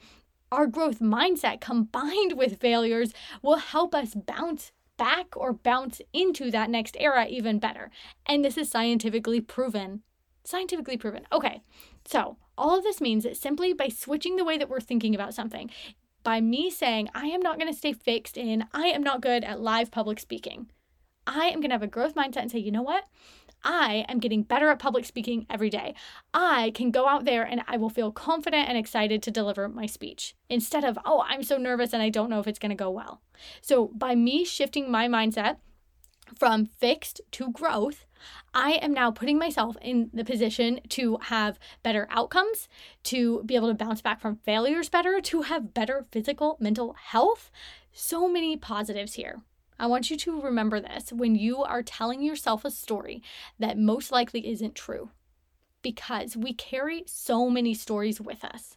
our 0.52 0.66
growth 0.66 1.00
mindset 1.00 1.60
combined 1.60 2.32
with 2.36 2.60
failures 2.60 3.12
will 3.42 3.56
help 3.56 3.94
us 3.94 4.14
bounce 4.14 4.72
back 4.96 5.36
or 5.36 5.52
bounce 5.52 6.00
into 6.12 6.50
that 6.50 6.70
next 6.70 6.96
era 7.00 7.26
even 7.26 7.58
better. 7.58 7.90
And 8.26 8.44
this 8.44 8.56
is 8.56 8.70
scientifically 8.70 9.40
proven. 9.40 10.02
Scientifically 10.44 10.96
proven. 10.96 11.26
Okay, 11.32 11.62
so 12.04 12.36
all 12.56 12.76
of 12.76 12.84
this 12.84 13.00
means 13.00 13.24
that 13.24 13.36
simply 13.36 13.72
by 13.72 13.88
switching 13.88 14.36
the 14.36 14.44
way 14.44 14.58
that 14.58 14.68
we're 14.68 14.80
thinking 14.80 15.14
about 15.14 15.34
something, 15.34 15.70
by 16.22 16.40
me 16.40 16.70
saying, 16.70 17.08
I 17.14 17.26
am 17.26 17.40
not 17.40 17.58
going 17.58 17.70
to 17.70 17.78
stay 17.78 17.92
fixed 17.92 18.36
in, 18.36 18.64
I 18.72 18.86
am 18.86 19.02
not 19.02 19.20
good 19.20 19.44
at 19.44 19.60
live 19.60 19.90
public 19.90 20.18
speaking, 20.18 20.70
I 21.26 21.46
am 21.46 21.60
going 21.60 21.70
to 21.70 21.74
have 21.74 21.82
a 21.82 21.86
growth 21.86 22.14
mindset 22.14 22.42
and 22.42 22.50
say, 22.50 22.58
you 22.58 22.70
know 22.70 22.82
what? 22.82 23.04
I 23.64 24.04
am 24.08 24.18
getting 24.18 24.42
better 24.42 24.68
at 24.68 24.78
public 24.78 25.06
speaking 25.06 25.46
every 25.48 25.70
day. 25.70 25.94
I 26.34 26.72
can 26.74 26.90
go 26.90 27.08
out 27.08 27.24
there 27.24 27.44
and 27.44 27.62
I 27.66 27.78
will 27.78 27.88
feel 27.88 28.12
confident 28.12 28.68
and 28.68 28.76
excited 28.76 29.22
to 29.22 29.30
deliver 29.30 29.68
my 29.68 29.86
speech 29.86 30.36
instead 30.50 30.84
of, 30.84 30.98
oh, 31.06 31.24
I'm 31.26 31.42
so 31.42 31.56
nervous 31.56 31.94
and 31.94 32.02
I 32.02 32.10
don't 32.10 32.28
know 32.28 32.40
if 32.40 32.46
it's 32.46 32.58
going 32.58 32.70
to 32.70 32.76
go 32.76 32.90
well. 32.90 33.22
So, 33.62 33.86
by 33.94 34.14
me 34.14 34.44
shifting 34.44 34.90
my 34.90 35.08
mindset 35.08 35.56
from 36.38 36.66
fixed 36.66 37.20
to 37.32 37.52
growth, 37.52 38.06
I 38.54 38.72
am 38.72 38.92
now 38.92 39.10
putting 39.10 39.38
myself 39.38 39.76
in 39.82 40.10
the 40.12 40.24
position 40.24 40.80
to 40.90 41.18
have 41.22 41.58
better 41.82 42.06
outcomes, 42.10 42.68
to 43.04 43.42
be 43.44 43.56
able 43.56 43.68
to 43.68 43.74
bounce 43.74 44.00
back 44.00 44.20
from 44.20 44.36
failures 44.36 44.88
better, 44.88 45.20
to 45.20 45.42
have 45.42 45.74
better 45.74 46.06
physical, 46.10 46.56
mental 46.60 46.94
health. 46.94 47.50
So 47.92 48.28
many 48.28 48.56
positives 48.56 49.14
here. 49.14 49.42
I 49.78 49.86
want 49.86 50.10
you 50.10 50.16
to 50.18 50.40
remember 50.40 50.80
this 50.80 51.12
when 51.12 51.34
you 51.34 51.62
are 51.62 51.82
telling 51.82 52.22
yourself 52.22 52.64
a 52.64 52.70
story 52.70 53.22
that 53.58 53.76
most 53.76 54.12
likely 54.12 54.48
isn't 54.48 54.74
true, 54.74 55.10
because 55.82 56.36
we 56.36 56.54
carry 56.54 57.04
so 57.06 57.50
many 57.50 57.74
stories 57.74 58.20
with 58.20 58.44
us. 58.44 58.76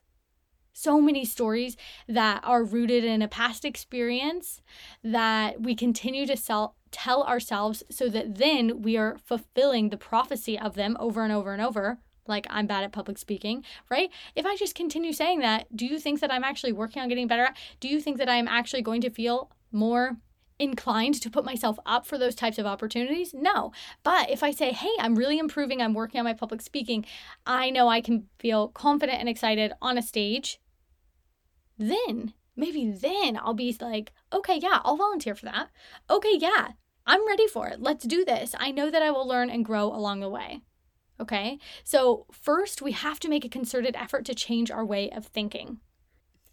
So 0.73 1.01
many 1.01 1.25
stories 1.25 1.77
that 2.07 2.41
are 2.43 2.63
rooted 2.63 3.03
in 3.03 3.21
a 3.21 3.27
past 3.27 3.65
experience 3.65 4.61
that 5.03 5.61
we 5.61 5.75
continue 5.75 6.27
to 6.27 6.37
sell, 6.37 6.75
tell 6.91 7.23
ourselves 7.23 7.83
so 7.89 8.09
that 8.09 8.35
then 8.37 8.81
we 8.81 8.97
are 8.97 9.17
fulfilling 9.23 9.89
the 9.89 9.97
prophecy 9.97 10.57
of 10.57 10.75
them 10.75 10.97
over 10.99 11.23
and 11.23 11.33
over 11.33 11.53
and 11.53 11.61
over 11.61 11.99
like 12.27 12.45
I'm 12.49 12.67
bad 12.67 12.83
at 12.83 12.91
public 12.91 13.17
speaking, 13.17 13.63
right? 13.89 14.09
If 14.35 14.45
I 14.45 14.55
just 14.55 14.75
continue 14.75 15.13
saying 15.13 15.39
that, 15.39 15.75
do 15.75 15.85
you 15.85 15.99
think 15.99 16.19
that 16.19 16.31
I'm 16.31 16.43
actually 16.43 16.73
working 16.73 17.01
on 17.01 17.09
getting 17.09 17.27
better? 17.27 17.53
Do 17.79 17.87
you 17.87 18.01
think 18.01 18.17
that 18.17 18.29
I 18.29 18.35
am 18.35 18.47
actually 18.47 18.81
going 18.81 19.01
to 19.01 19.09
feel 19.09 19.51
more 19.71 20.17
inclined 20.59 21.21
to 21.21 21.29
put 21.29 21.45
myself 21.45 21.77
up 21.85 22.05
for 22.05 22.17
those 22.17 22.35
types 22.35 22.57
of 22.57 22.65
opportunities? 22.65 23.33
No. 23.33 23.71
But 24.03 24.29
if 24.29 24.43
I 24.43 24.51
say, 24.51 24.71
hey, 24.71 24.91
I'm 24.99 25.15
really 25.15 25.39
improving, 25.39 25.81
I'm 25.81 25.93
working 25.93 26.19
on 26.19 26.25
my 26.25 26.33
public 26.33 26.61
speaking, 26.61 27.05
I 27.45 27.69
know 27.69 27.87
I 27.87 28.01
can 28.01 28.27
feel 28.39 28.69
confident 28.69 29.19
and 29.19 29.29
excited 29.29 29.73
on 29.81 29.97
a 29.97 30.01
stage, 30.01 30.59
then 31.77 32.33
maybe 32.57 32.91
then 32.91 33.39
I'll 33.41 33.53
be 33.53 33.75
like, 33.79 34.11
okay, 34.33 34.59
yeah, 34.61 34.79
I'll 34.83 34.97
volunteer 34.97 35.35
for 35.35 35.45
that. 35.45 35.69
Okay, 36.09 36.35
yeah, 36.37 36.69
I'm 37.05 37.25
ready 37.25 37.47
for 37.47 37.67
it. 37.69 37.81
Let's 37.81 38.05
do 38.05 38.25
this. 38.25 38.53
I 38.59 38.71
know 38.71 38.91
that 38.91 39.01
I 39.01 39.11
will 39.11 39.27
learn 39.27 39.49
and 39.49 39.63
grow 39.63 39.85
along 39.85 40.19
the 40.19 40.29
way. 40.29 40.61
Okay, 41.19 41.57
so 41.83 42.25
first 42.31 42.81
we 42.81 42.91
have 42.91 43.19
to 43.21 43.29
make 43.29 43.45
a 43.45 43.49
concerted 43.49 43.95
effort 43.95 44.25
to 44.25 44.35
change 44.35 44.69
our 44.69 44.85
way 44.85 45.09
of 45.09 45.25
thinking. 45.25 45.79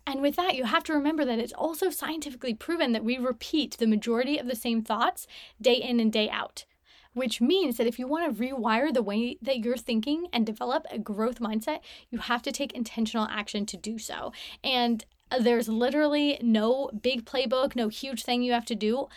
And 0.07 0.21
with 0.21 0.37
that, 0.37 0.55
you 0.55 0.65
have 0.65 0.85
to 0.85 0.93
remember 0.93 1.25
that 1.25 1.39
it's 1.39 1.53
also 1.53 1.91
scientifically 1.91 2.55
proven 2.55 2.93
that 2.93 3.05
we 3.05 3.17
repeat 3.17 3.77
the 3.79 3.87
majority 3.87 4.39
of 4.39 4.47
the 4.47 4.55
same 4.55 4.83
thoughts 4.83 5.27
day 5.61 5.75
in 5.75 5.99
and 5.99 6.13
day 6.13 6.29
out, 6.29 6.67
which 7.15 7.41
means 7.41 7.77
that 7.77 7.87
if 7.87 7.99
you 7.99 8.07
want 8.07 8.37
to 8.37 8.43
rewire 8.43 8.93
the 8.93 9.03
way 9.03 9.39
that 9.41 9.61
you're 9.61 9.77
thinking 9.77 10.27
and 10.33 10.45
develop 10.45 10.87
a 10.91 10.99
growth 10.99 11.41
mindset, 11.41 11.81
you 12.11 12.19
have 12.19 12.43
to 12.43 12.53
take 12.53 12.73
intentional 12.73 13.27
action 13.31 13.65
to 13.67 13.77
do 13.77 13.99
so. 13.99 14.33
And 14.63 15.05
there's 15.41 15.69
literally 15.69 16.39
no 16.43 16.91
big 17.03 17.25
playbook, 17.25 17.75
no 17.75 17.89
huge 17.89 18.23
thing 18.23 18.43
you 18.43 18.53
have 18.53 18.65
to 18.67 18.75
do. 18.75 19.09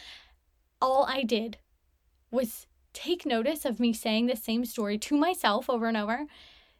All 0.82 1.06
I 1.06 1.24
did 1.24 1.58
was 2.32 2.68
take 2.94 3.26
notice 3.26 3.66
of 3.66 3.80
me 3.80 3.94
saying 3.94 4.26
the 4.26 4.36
same 4.36 4.66
story 4.66 4.98
to 4.98 5.18
myself 5.18 5.70
over 5.70 5.88
and 5.88 5.98
over, 5.98 6.26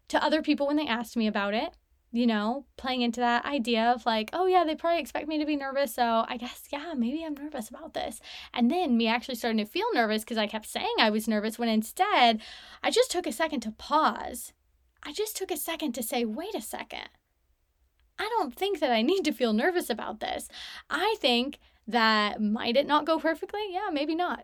to 0.08 0.24
other 0.24 0.42
people 0.42 0.68
when 0.68 0.78
they 0.78 0.88
asked 0.88 1.18
me 1.18 1.28
about 1.28 1.54
it, 1.54 1.74
you 2.12 2.26
know, 2.26 2.66
playing 2.78 3.02
into 3.02 3.20
that 3.20 3.46
idea 3.46 3.84
of 3.84 4.06
like, 4.06 4.30
oh 4.34 4.46
yeah, 4.46 4.64
they 4.64 4.76
probably 4.76 5.00
expect 5.00 5.28
me 5.28 5.38
to 5.38 5.46
be 5.46 5.56
nervous. 5.56 5.94
So 5.94 6.26
I 6.28 6.38
guess, 6.38 6.64
yeah, 6.72 6.94
maybe 6.96 7.24
I'm 7.24 7.36
nervous 7.36 7.70
about 7.70 7.94
this. 7.94 8.20
And 8.54 8.72
then 8.72 8.98
me 8.98 9.08
actually 9.08 9.36
starting 9.36 9.64
to 9.64 9.70
feel 9.70 9.86
nervous 9.94 10.24
because 10.24 10.38
I 10.38 10.48
kept 10.48 10.68
saying 10.68 10.96
I 11.00 11.10
was 11.10 11.28
nervous 11.28 11.60
when 11.60 11.70
instead 11.70 12.42
I 12.82 12.90
just 12.90 13.12
took 13.12 13.28
a 13.28 13.32
second 13.32 13.60
to 13.62 13.72
pause. 13.72 14.54
I 15.04 15.12
just 15.12 15.38
took 15.38 15.52
a 15.52 15.58
second 15.58 15.94
to 15.94 16.04
say, 16.04 16.26
wait 16.26 16.56
a 16.56 16.62
second. 16.62 17.10
I 18.20 18.28
don't 18.38 18.56
think 18.56 18.80
that 18.80 18.92
I 18.92 19.02
need 19.02 19.24
to 19.26 19.32
feel 19.32 19.54
nervous 19.54 19.90
about 19.90 20.20
this. 20.20 20.48
I 20.90 21.16
think 21.20 21.60
that 21.88 22.42
might 22.42 22.76
it 22.76 22.88
not 22.88 23.06
go 23.06 23.20
perfectly? 23.20 23.62
Yeah, 23.70 23.90
maybe 23.92 24.16
not. 24.16 24.44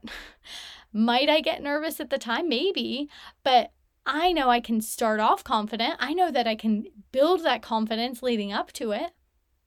might 0.94 1.30
I 1.30 1.42
get 1.42 1.62
nervous 1.62 2.00
at 2.00 2.10
the 2.10 2.18
time? 2.18 2.48
Maybe. 2.48 3.10
But 3.44 3.72
I 4.06 4.32
know 4.32 4.50
I 4.50 4.60
can 4.60 4.82
start 4.82 5.20
off 5.20 5.44
confident. 5.44 5.96
I 6.00 6.13
know 6.13 6.32
that 6.32 6.48
I 6.48 6.56
can 6.56 6.86
build 7.12 7.44
that 7.44 7.62
confidence 7.62 8.24
leading 8.24 8.53
up 8.53 8.72
to 8.74 8.92
it. 8.92 9.12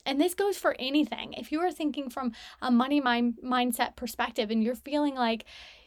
And 0.05 0.21
this 0.21 0.35
goes 0.35 0.57
for 0.57 0.77
anything. 0.79 1.33
If 1.33 1.51
you 1.51 1.61
are 1.61 1.73
thinking 1.73 2.11
from 2.11 2.33
a 2.63 2.71
money 2.71 3.01
mind- 3.01 3.39
mindset 3.45 3.97
perspective 3.97 4.51
and 4.51 4.63
you're 4.63 4.77
feeling 4.77 5.15
like 5.15 5.45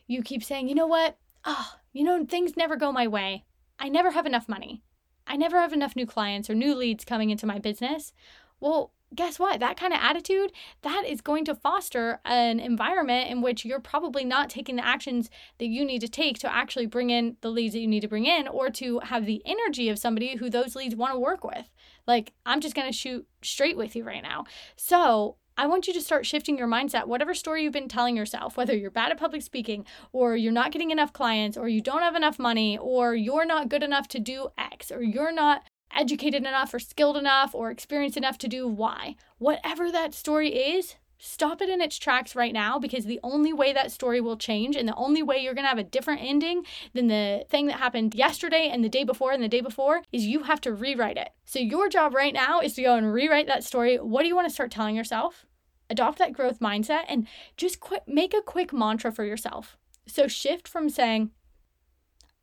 you 0.07 0.21
keep 0.21 0.43
saying, 0.43 0.67
you 0.67 0.75
know 0.75 0.87
what? 0.87 1.17
Oh, 1.45 1.73
you 1.93 2.03
know, 2.03 2.25
things 2.25 2.57
never 2.57 2.75
go 2.75 2.91
my 2.91 3.07
way. 3.07 3.45
I 3.79 3.87
never 3.87 4.11
have 4.11 4.25
enough 4.25 4.49
money. 4.49 4.83
I 5.29 5.37
never 5.37 5.57
have 5.57 5.71
enough 5.71 5.95
new 5.95 6.07
clients 6.07 6.49
or 6.49 6.55
new 6.55 6.75
leads 6.75 7.05
coming 7.05 7.29
into 7.29 7.45
my 7.45 7.59
business. 7.59 8.11
Well, 8.59 8.91
guess 9.15 9.39
what? 9.39 9.59
That 9.59 9.77
kind 9.77 9.93
of 9.93 9.99
attitude, 10.01 10.51
that 10.81 11.03
is 11.07 11.21
going 11.21 11.45
to 11.45 11.55
foster 11.55 12.19
an 12.25 12.59
environment 12.59 13.29
in 13.29 13.41
which 13.41 13.65
you're 13.65 13.79
probably 13.79 14.23
not 14.23 14.49
taking 14.49 14.75
the 14.75 14.85
actions 14.85 15.29
that 15.57 15.67
you 15.67 15.85
need 15.85 16.01
to 16.01 16.07
take 16.07 16.37
to 16.39 16.53
actually 16.53 16.85
bring 16.85 17.09
in 17.09 17.37
the 17.41 17.49
leads 17.49 17.73
that 17.73 17.79
you 17.79 17.87
need 17.87 18.01
to 18.01 18.07
bring 18.07 18.25
in 18.25 18.47
or 18.47 18.69
to 18.71 18.99
have 18.99 19.25
the 19.25 19.41
energy 19.45 19.89
of 19.89 19.97
somebody 19.97 20.35
who 20.35 20.49
those 20.49 20.75
leads 20.75 20.95
want 20.95 21.13
to 21.13 21.19
work 21.19 21.43
with. 21.43 21.69
Like, 22.05 22.33
I'm 22.45 22.59
just 22.61 22.75
going 22.75 22.87
to 22.87 22.97
shoot 22.97 23.27
straight 23.41 23.77
with 23.77 23.95
you 23.95 24.03
right 24.03 24.23
now. 24.23 24.45
So, 24.75 25.37
I 25.59 25.67
want 25.67 25.87
you 25.87 25.93
to 25.93 25.99
start 25.99 26.25
shifting 26.25 26.57
your 26.57 26.69
mindset. 26.69 27.07
Whatever 27.07 27.33
story 27.33 27.63
you've 27.63 27.73
been 27.73 27.89
telling 27.89 28.15
yourself, 28.15 28.55
whether 28.55 28.73
you're 28.73 28.89
bad 28.89 29.11
at 29.11 29.19
public 29.19 29.41
speaking, 29.41 29.83
or 30.13 30.37
you're 30.37 30.53
not 30.53 30.71
getting 30.71 30.89
enough 30.89 31.11
clients, 31.11 31.57
or 31.57 31.67
you 31.67 31.81
don't 31.81 32.01
have 32.01 32.15
enough 32.15 32.39
money, 32.39 32.77
or 32.77 33.13
you're 33.13 33.43
not 33.43 33.67
good 33.67 33.83
enough 33.83 34.07
to 34.07 34.19
do 34.19 34.47
X, 34.57 34.89
or 34.89 35.03
you're 35.03 35.33
not 35.33 35.63
educated 35.93 36.45
enough 36.45 36.73
or 36.73 36.79
skilled 36.79 37.17
enough 37.17 37.53
or 37.53 37.71
experienced 37.71 38.15
enough 38.15 38.37
to 38.37 38.47
do 38.47 38.69
Y. 38.69 39.17
Whatever 39.37 39.91
that 39.91 40.13
story 40.13 40.47
is, 40.55 40.95
stop 41.19 41.61
it 41.61 41.69
in 41.69 41.81
its 41.81 41.99
tracks 41.99 42.33
right 42.33 42.53
now 42.53 42.79
because 42.79 43.05
the 43.05 43.19
only 43.23 43.51
way 43.51 43.73
that 43.73 43.91
story 43.91 44.21
will 44.21 44.37
change 44.37 44.75
and 44.75 44.87
the 44.87 44.95
only 44.95 45.21
way 45.21 45.37
you're 45.37 45.53
going 45.53 45.65
to 45.65 45.69
have 45.69 45.77
a 45.77 45.83
different 45.83 46.21
ending 46.21 46.65
than 46.93 47.07
the 47.07 47.45
thing 47.49 47.67
that 47.67 47.77
happened 47.77 48.15
yesterday 48.15 48.69
and 48.71 48.83
the 48.83 48.89
day 48.89 49.03
before 49.03 49.33
and 49.33 49.43
the 49.43 49.49
day 49.49 49.59
before 49.59 50.01
is 50.13 50.25
you 50.25 50.43
have 50.43 50.61
to 50.61 50.73
rewrite 50.73 51.17
it. 51.17 51.29
So 51.45 51.59
your 51.59 51.89
job 51.89 52.15
right 52.15 52.33
now 52.33 52.61
is 52.61 52.73
to 52.75 52.83
go 52.83 52.95
and 52.95 53.13
rewrite 53.13 53.47
that 53.47 53.65
story. 53.65 53.97
What 53.97 54.21
do 54.21 54.29
you 54.29 54.35
want 54.35 54.47
to 54.47 54.53
start 54.53 54.71
telling 54.71 54.95
yourself? 54.95 55.45
Adopt 55.89 56.19
that 56.19 56.33
growth 56.33 56.59
mindset 56.59 57.03
and 57.09 57.27
just 57.57 57.79
quick 57.79 58.03
make 58.07 58.33
a 58.33 58.41
quick 58.41 58.71
mantra 58.71 59.11
for 59.11 59.25
yourself. 59.25 59.77
So 60.07 60.27
shift 60.27 60.67
from 60.67 60.89
saying 60.89 61.31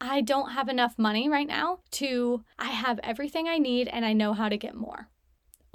I 0.00 0.21
don't 0.21 0.50
have 0.50 0.68
enough 0.68 0.99
money 0.99 1.28
right 1.28 1.49
now 1.49 1.78
to 1.92 2.45
I 2.59 2.66
have 2.66 3.00
everything 3.02 3.49
I 3.49 3.56
need 3.56 3.88
and 3.88 4.04
I 4.04 4.12
know 4.12 4.35
how 4.35 4.50
to 4.50 4.59
get 4.59 4.75
more. 4.75 5.09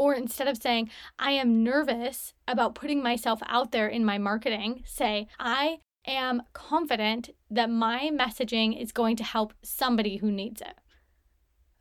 Or 0.02 0.16
instead 0.16 0.48
of 0.48 0.60
saying, 0.60 0.90
I 1.20 1.34
am 1.34 1.64
nervous 1.64 2.34
about 2.48 2.74
putting 2.74 3.04
myself 3.04 3.40
out 3.46 3.72
there 3.72 3.88
in 3.88 4.04
my 4.04 4.18
marketing, 4.18 4.82
say, 4.84 5.28
I 5.40 5.78
am 6.08 6.42
confident 6.54 7.30
that 7.52 7.70
my 7.70 8.10
messaging 8.12 8.82
is 8.82 8.92
going 8.92 9.16
to 9.18 9.24
help 9.24 9.54
somebody 9.62 10.18
who 10.18 10.32
needs 10.32 10.60
it. 10.60 10.74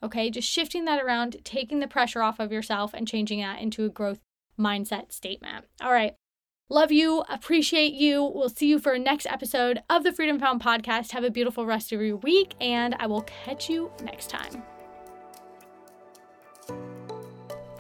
Okay, 0.03 0.29
just 0.29 0.51
shifting 0.51 0.85
that 0.85 1.03
around, 1.03 1.39
taking 1.45 1.81
the 1.81 1.89
pressure 1.89 2.21
off 2.21 2.39
of 2.39 2.53
yourself 2.53 2.93
and 2.93 3.09
changing 3.09 3.41
that 3.41 3.63
into 3.63 3.87
a 3.87 3.89
growth 3.89 4.21
mindset 4.59 5.13
statement. 5.13 5.65
All 5.81 5.91
right, 5.91 6.15
Love 6.69 6.93
you, 6.93 7.25
appreciate 7.29 7.95
you. 7.95 8.23
We'll 8.23 8.51
see 8.51 8.69
you 8.69 8.79
for 8.79 8.97
next 8.97 9.27
episode 9.27 9.83
of 9.91 10.05
the 10.05 10.13
Freedom 10.13 10.39
Found 10.39 10.63
podcast. 10.63 11.11
Have 11.13 11.25
a 11.25 11.31
beautiful 11.31 11.67
rest 11.67 11.91
of 11.91 12.01
your 12.01 12.19
week, 12.19 12.55
and 12.61 12.95
I 13.01 13.07
will 13.07 13.23
catch 13.23 13.69
you 13.69 13.91
next 14.05 14.31
time. 14.31 14.63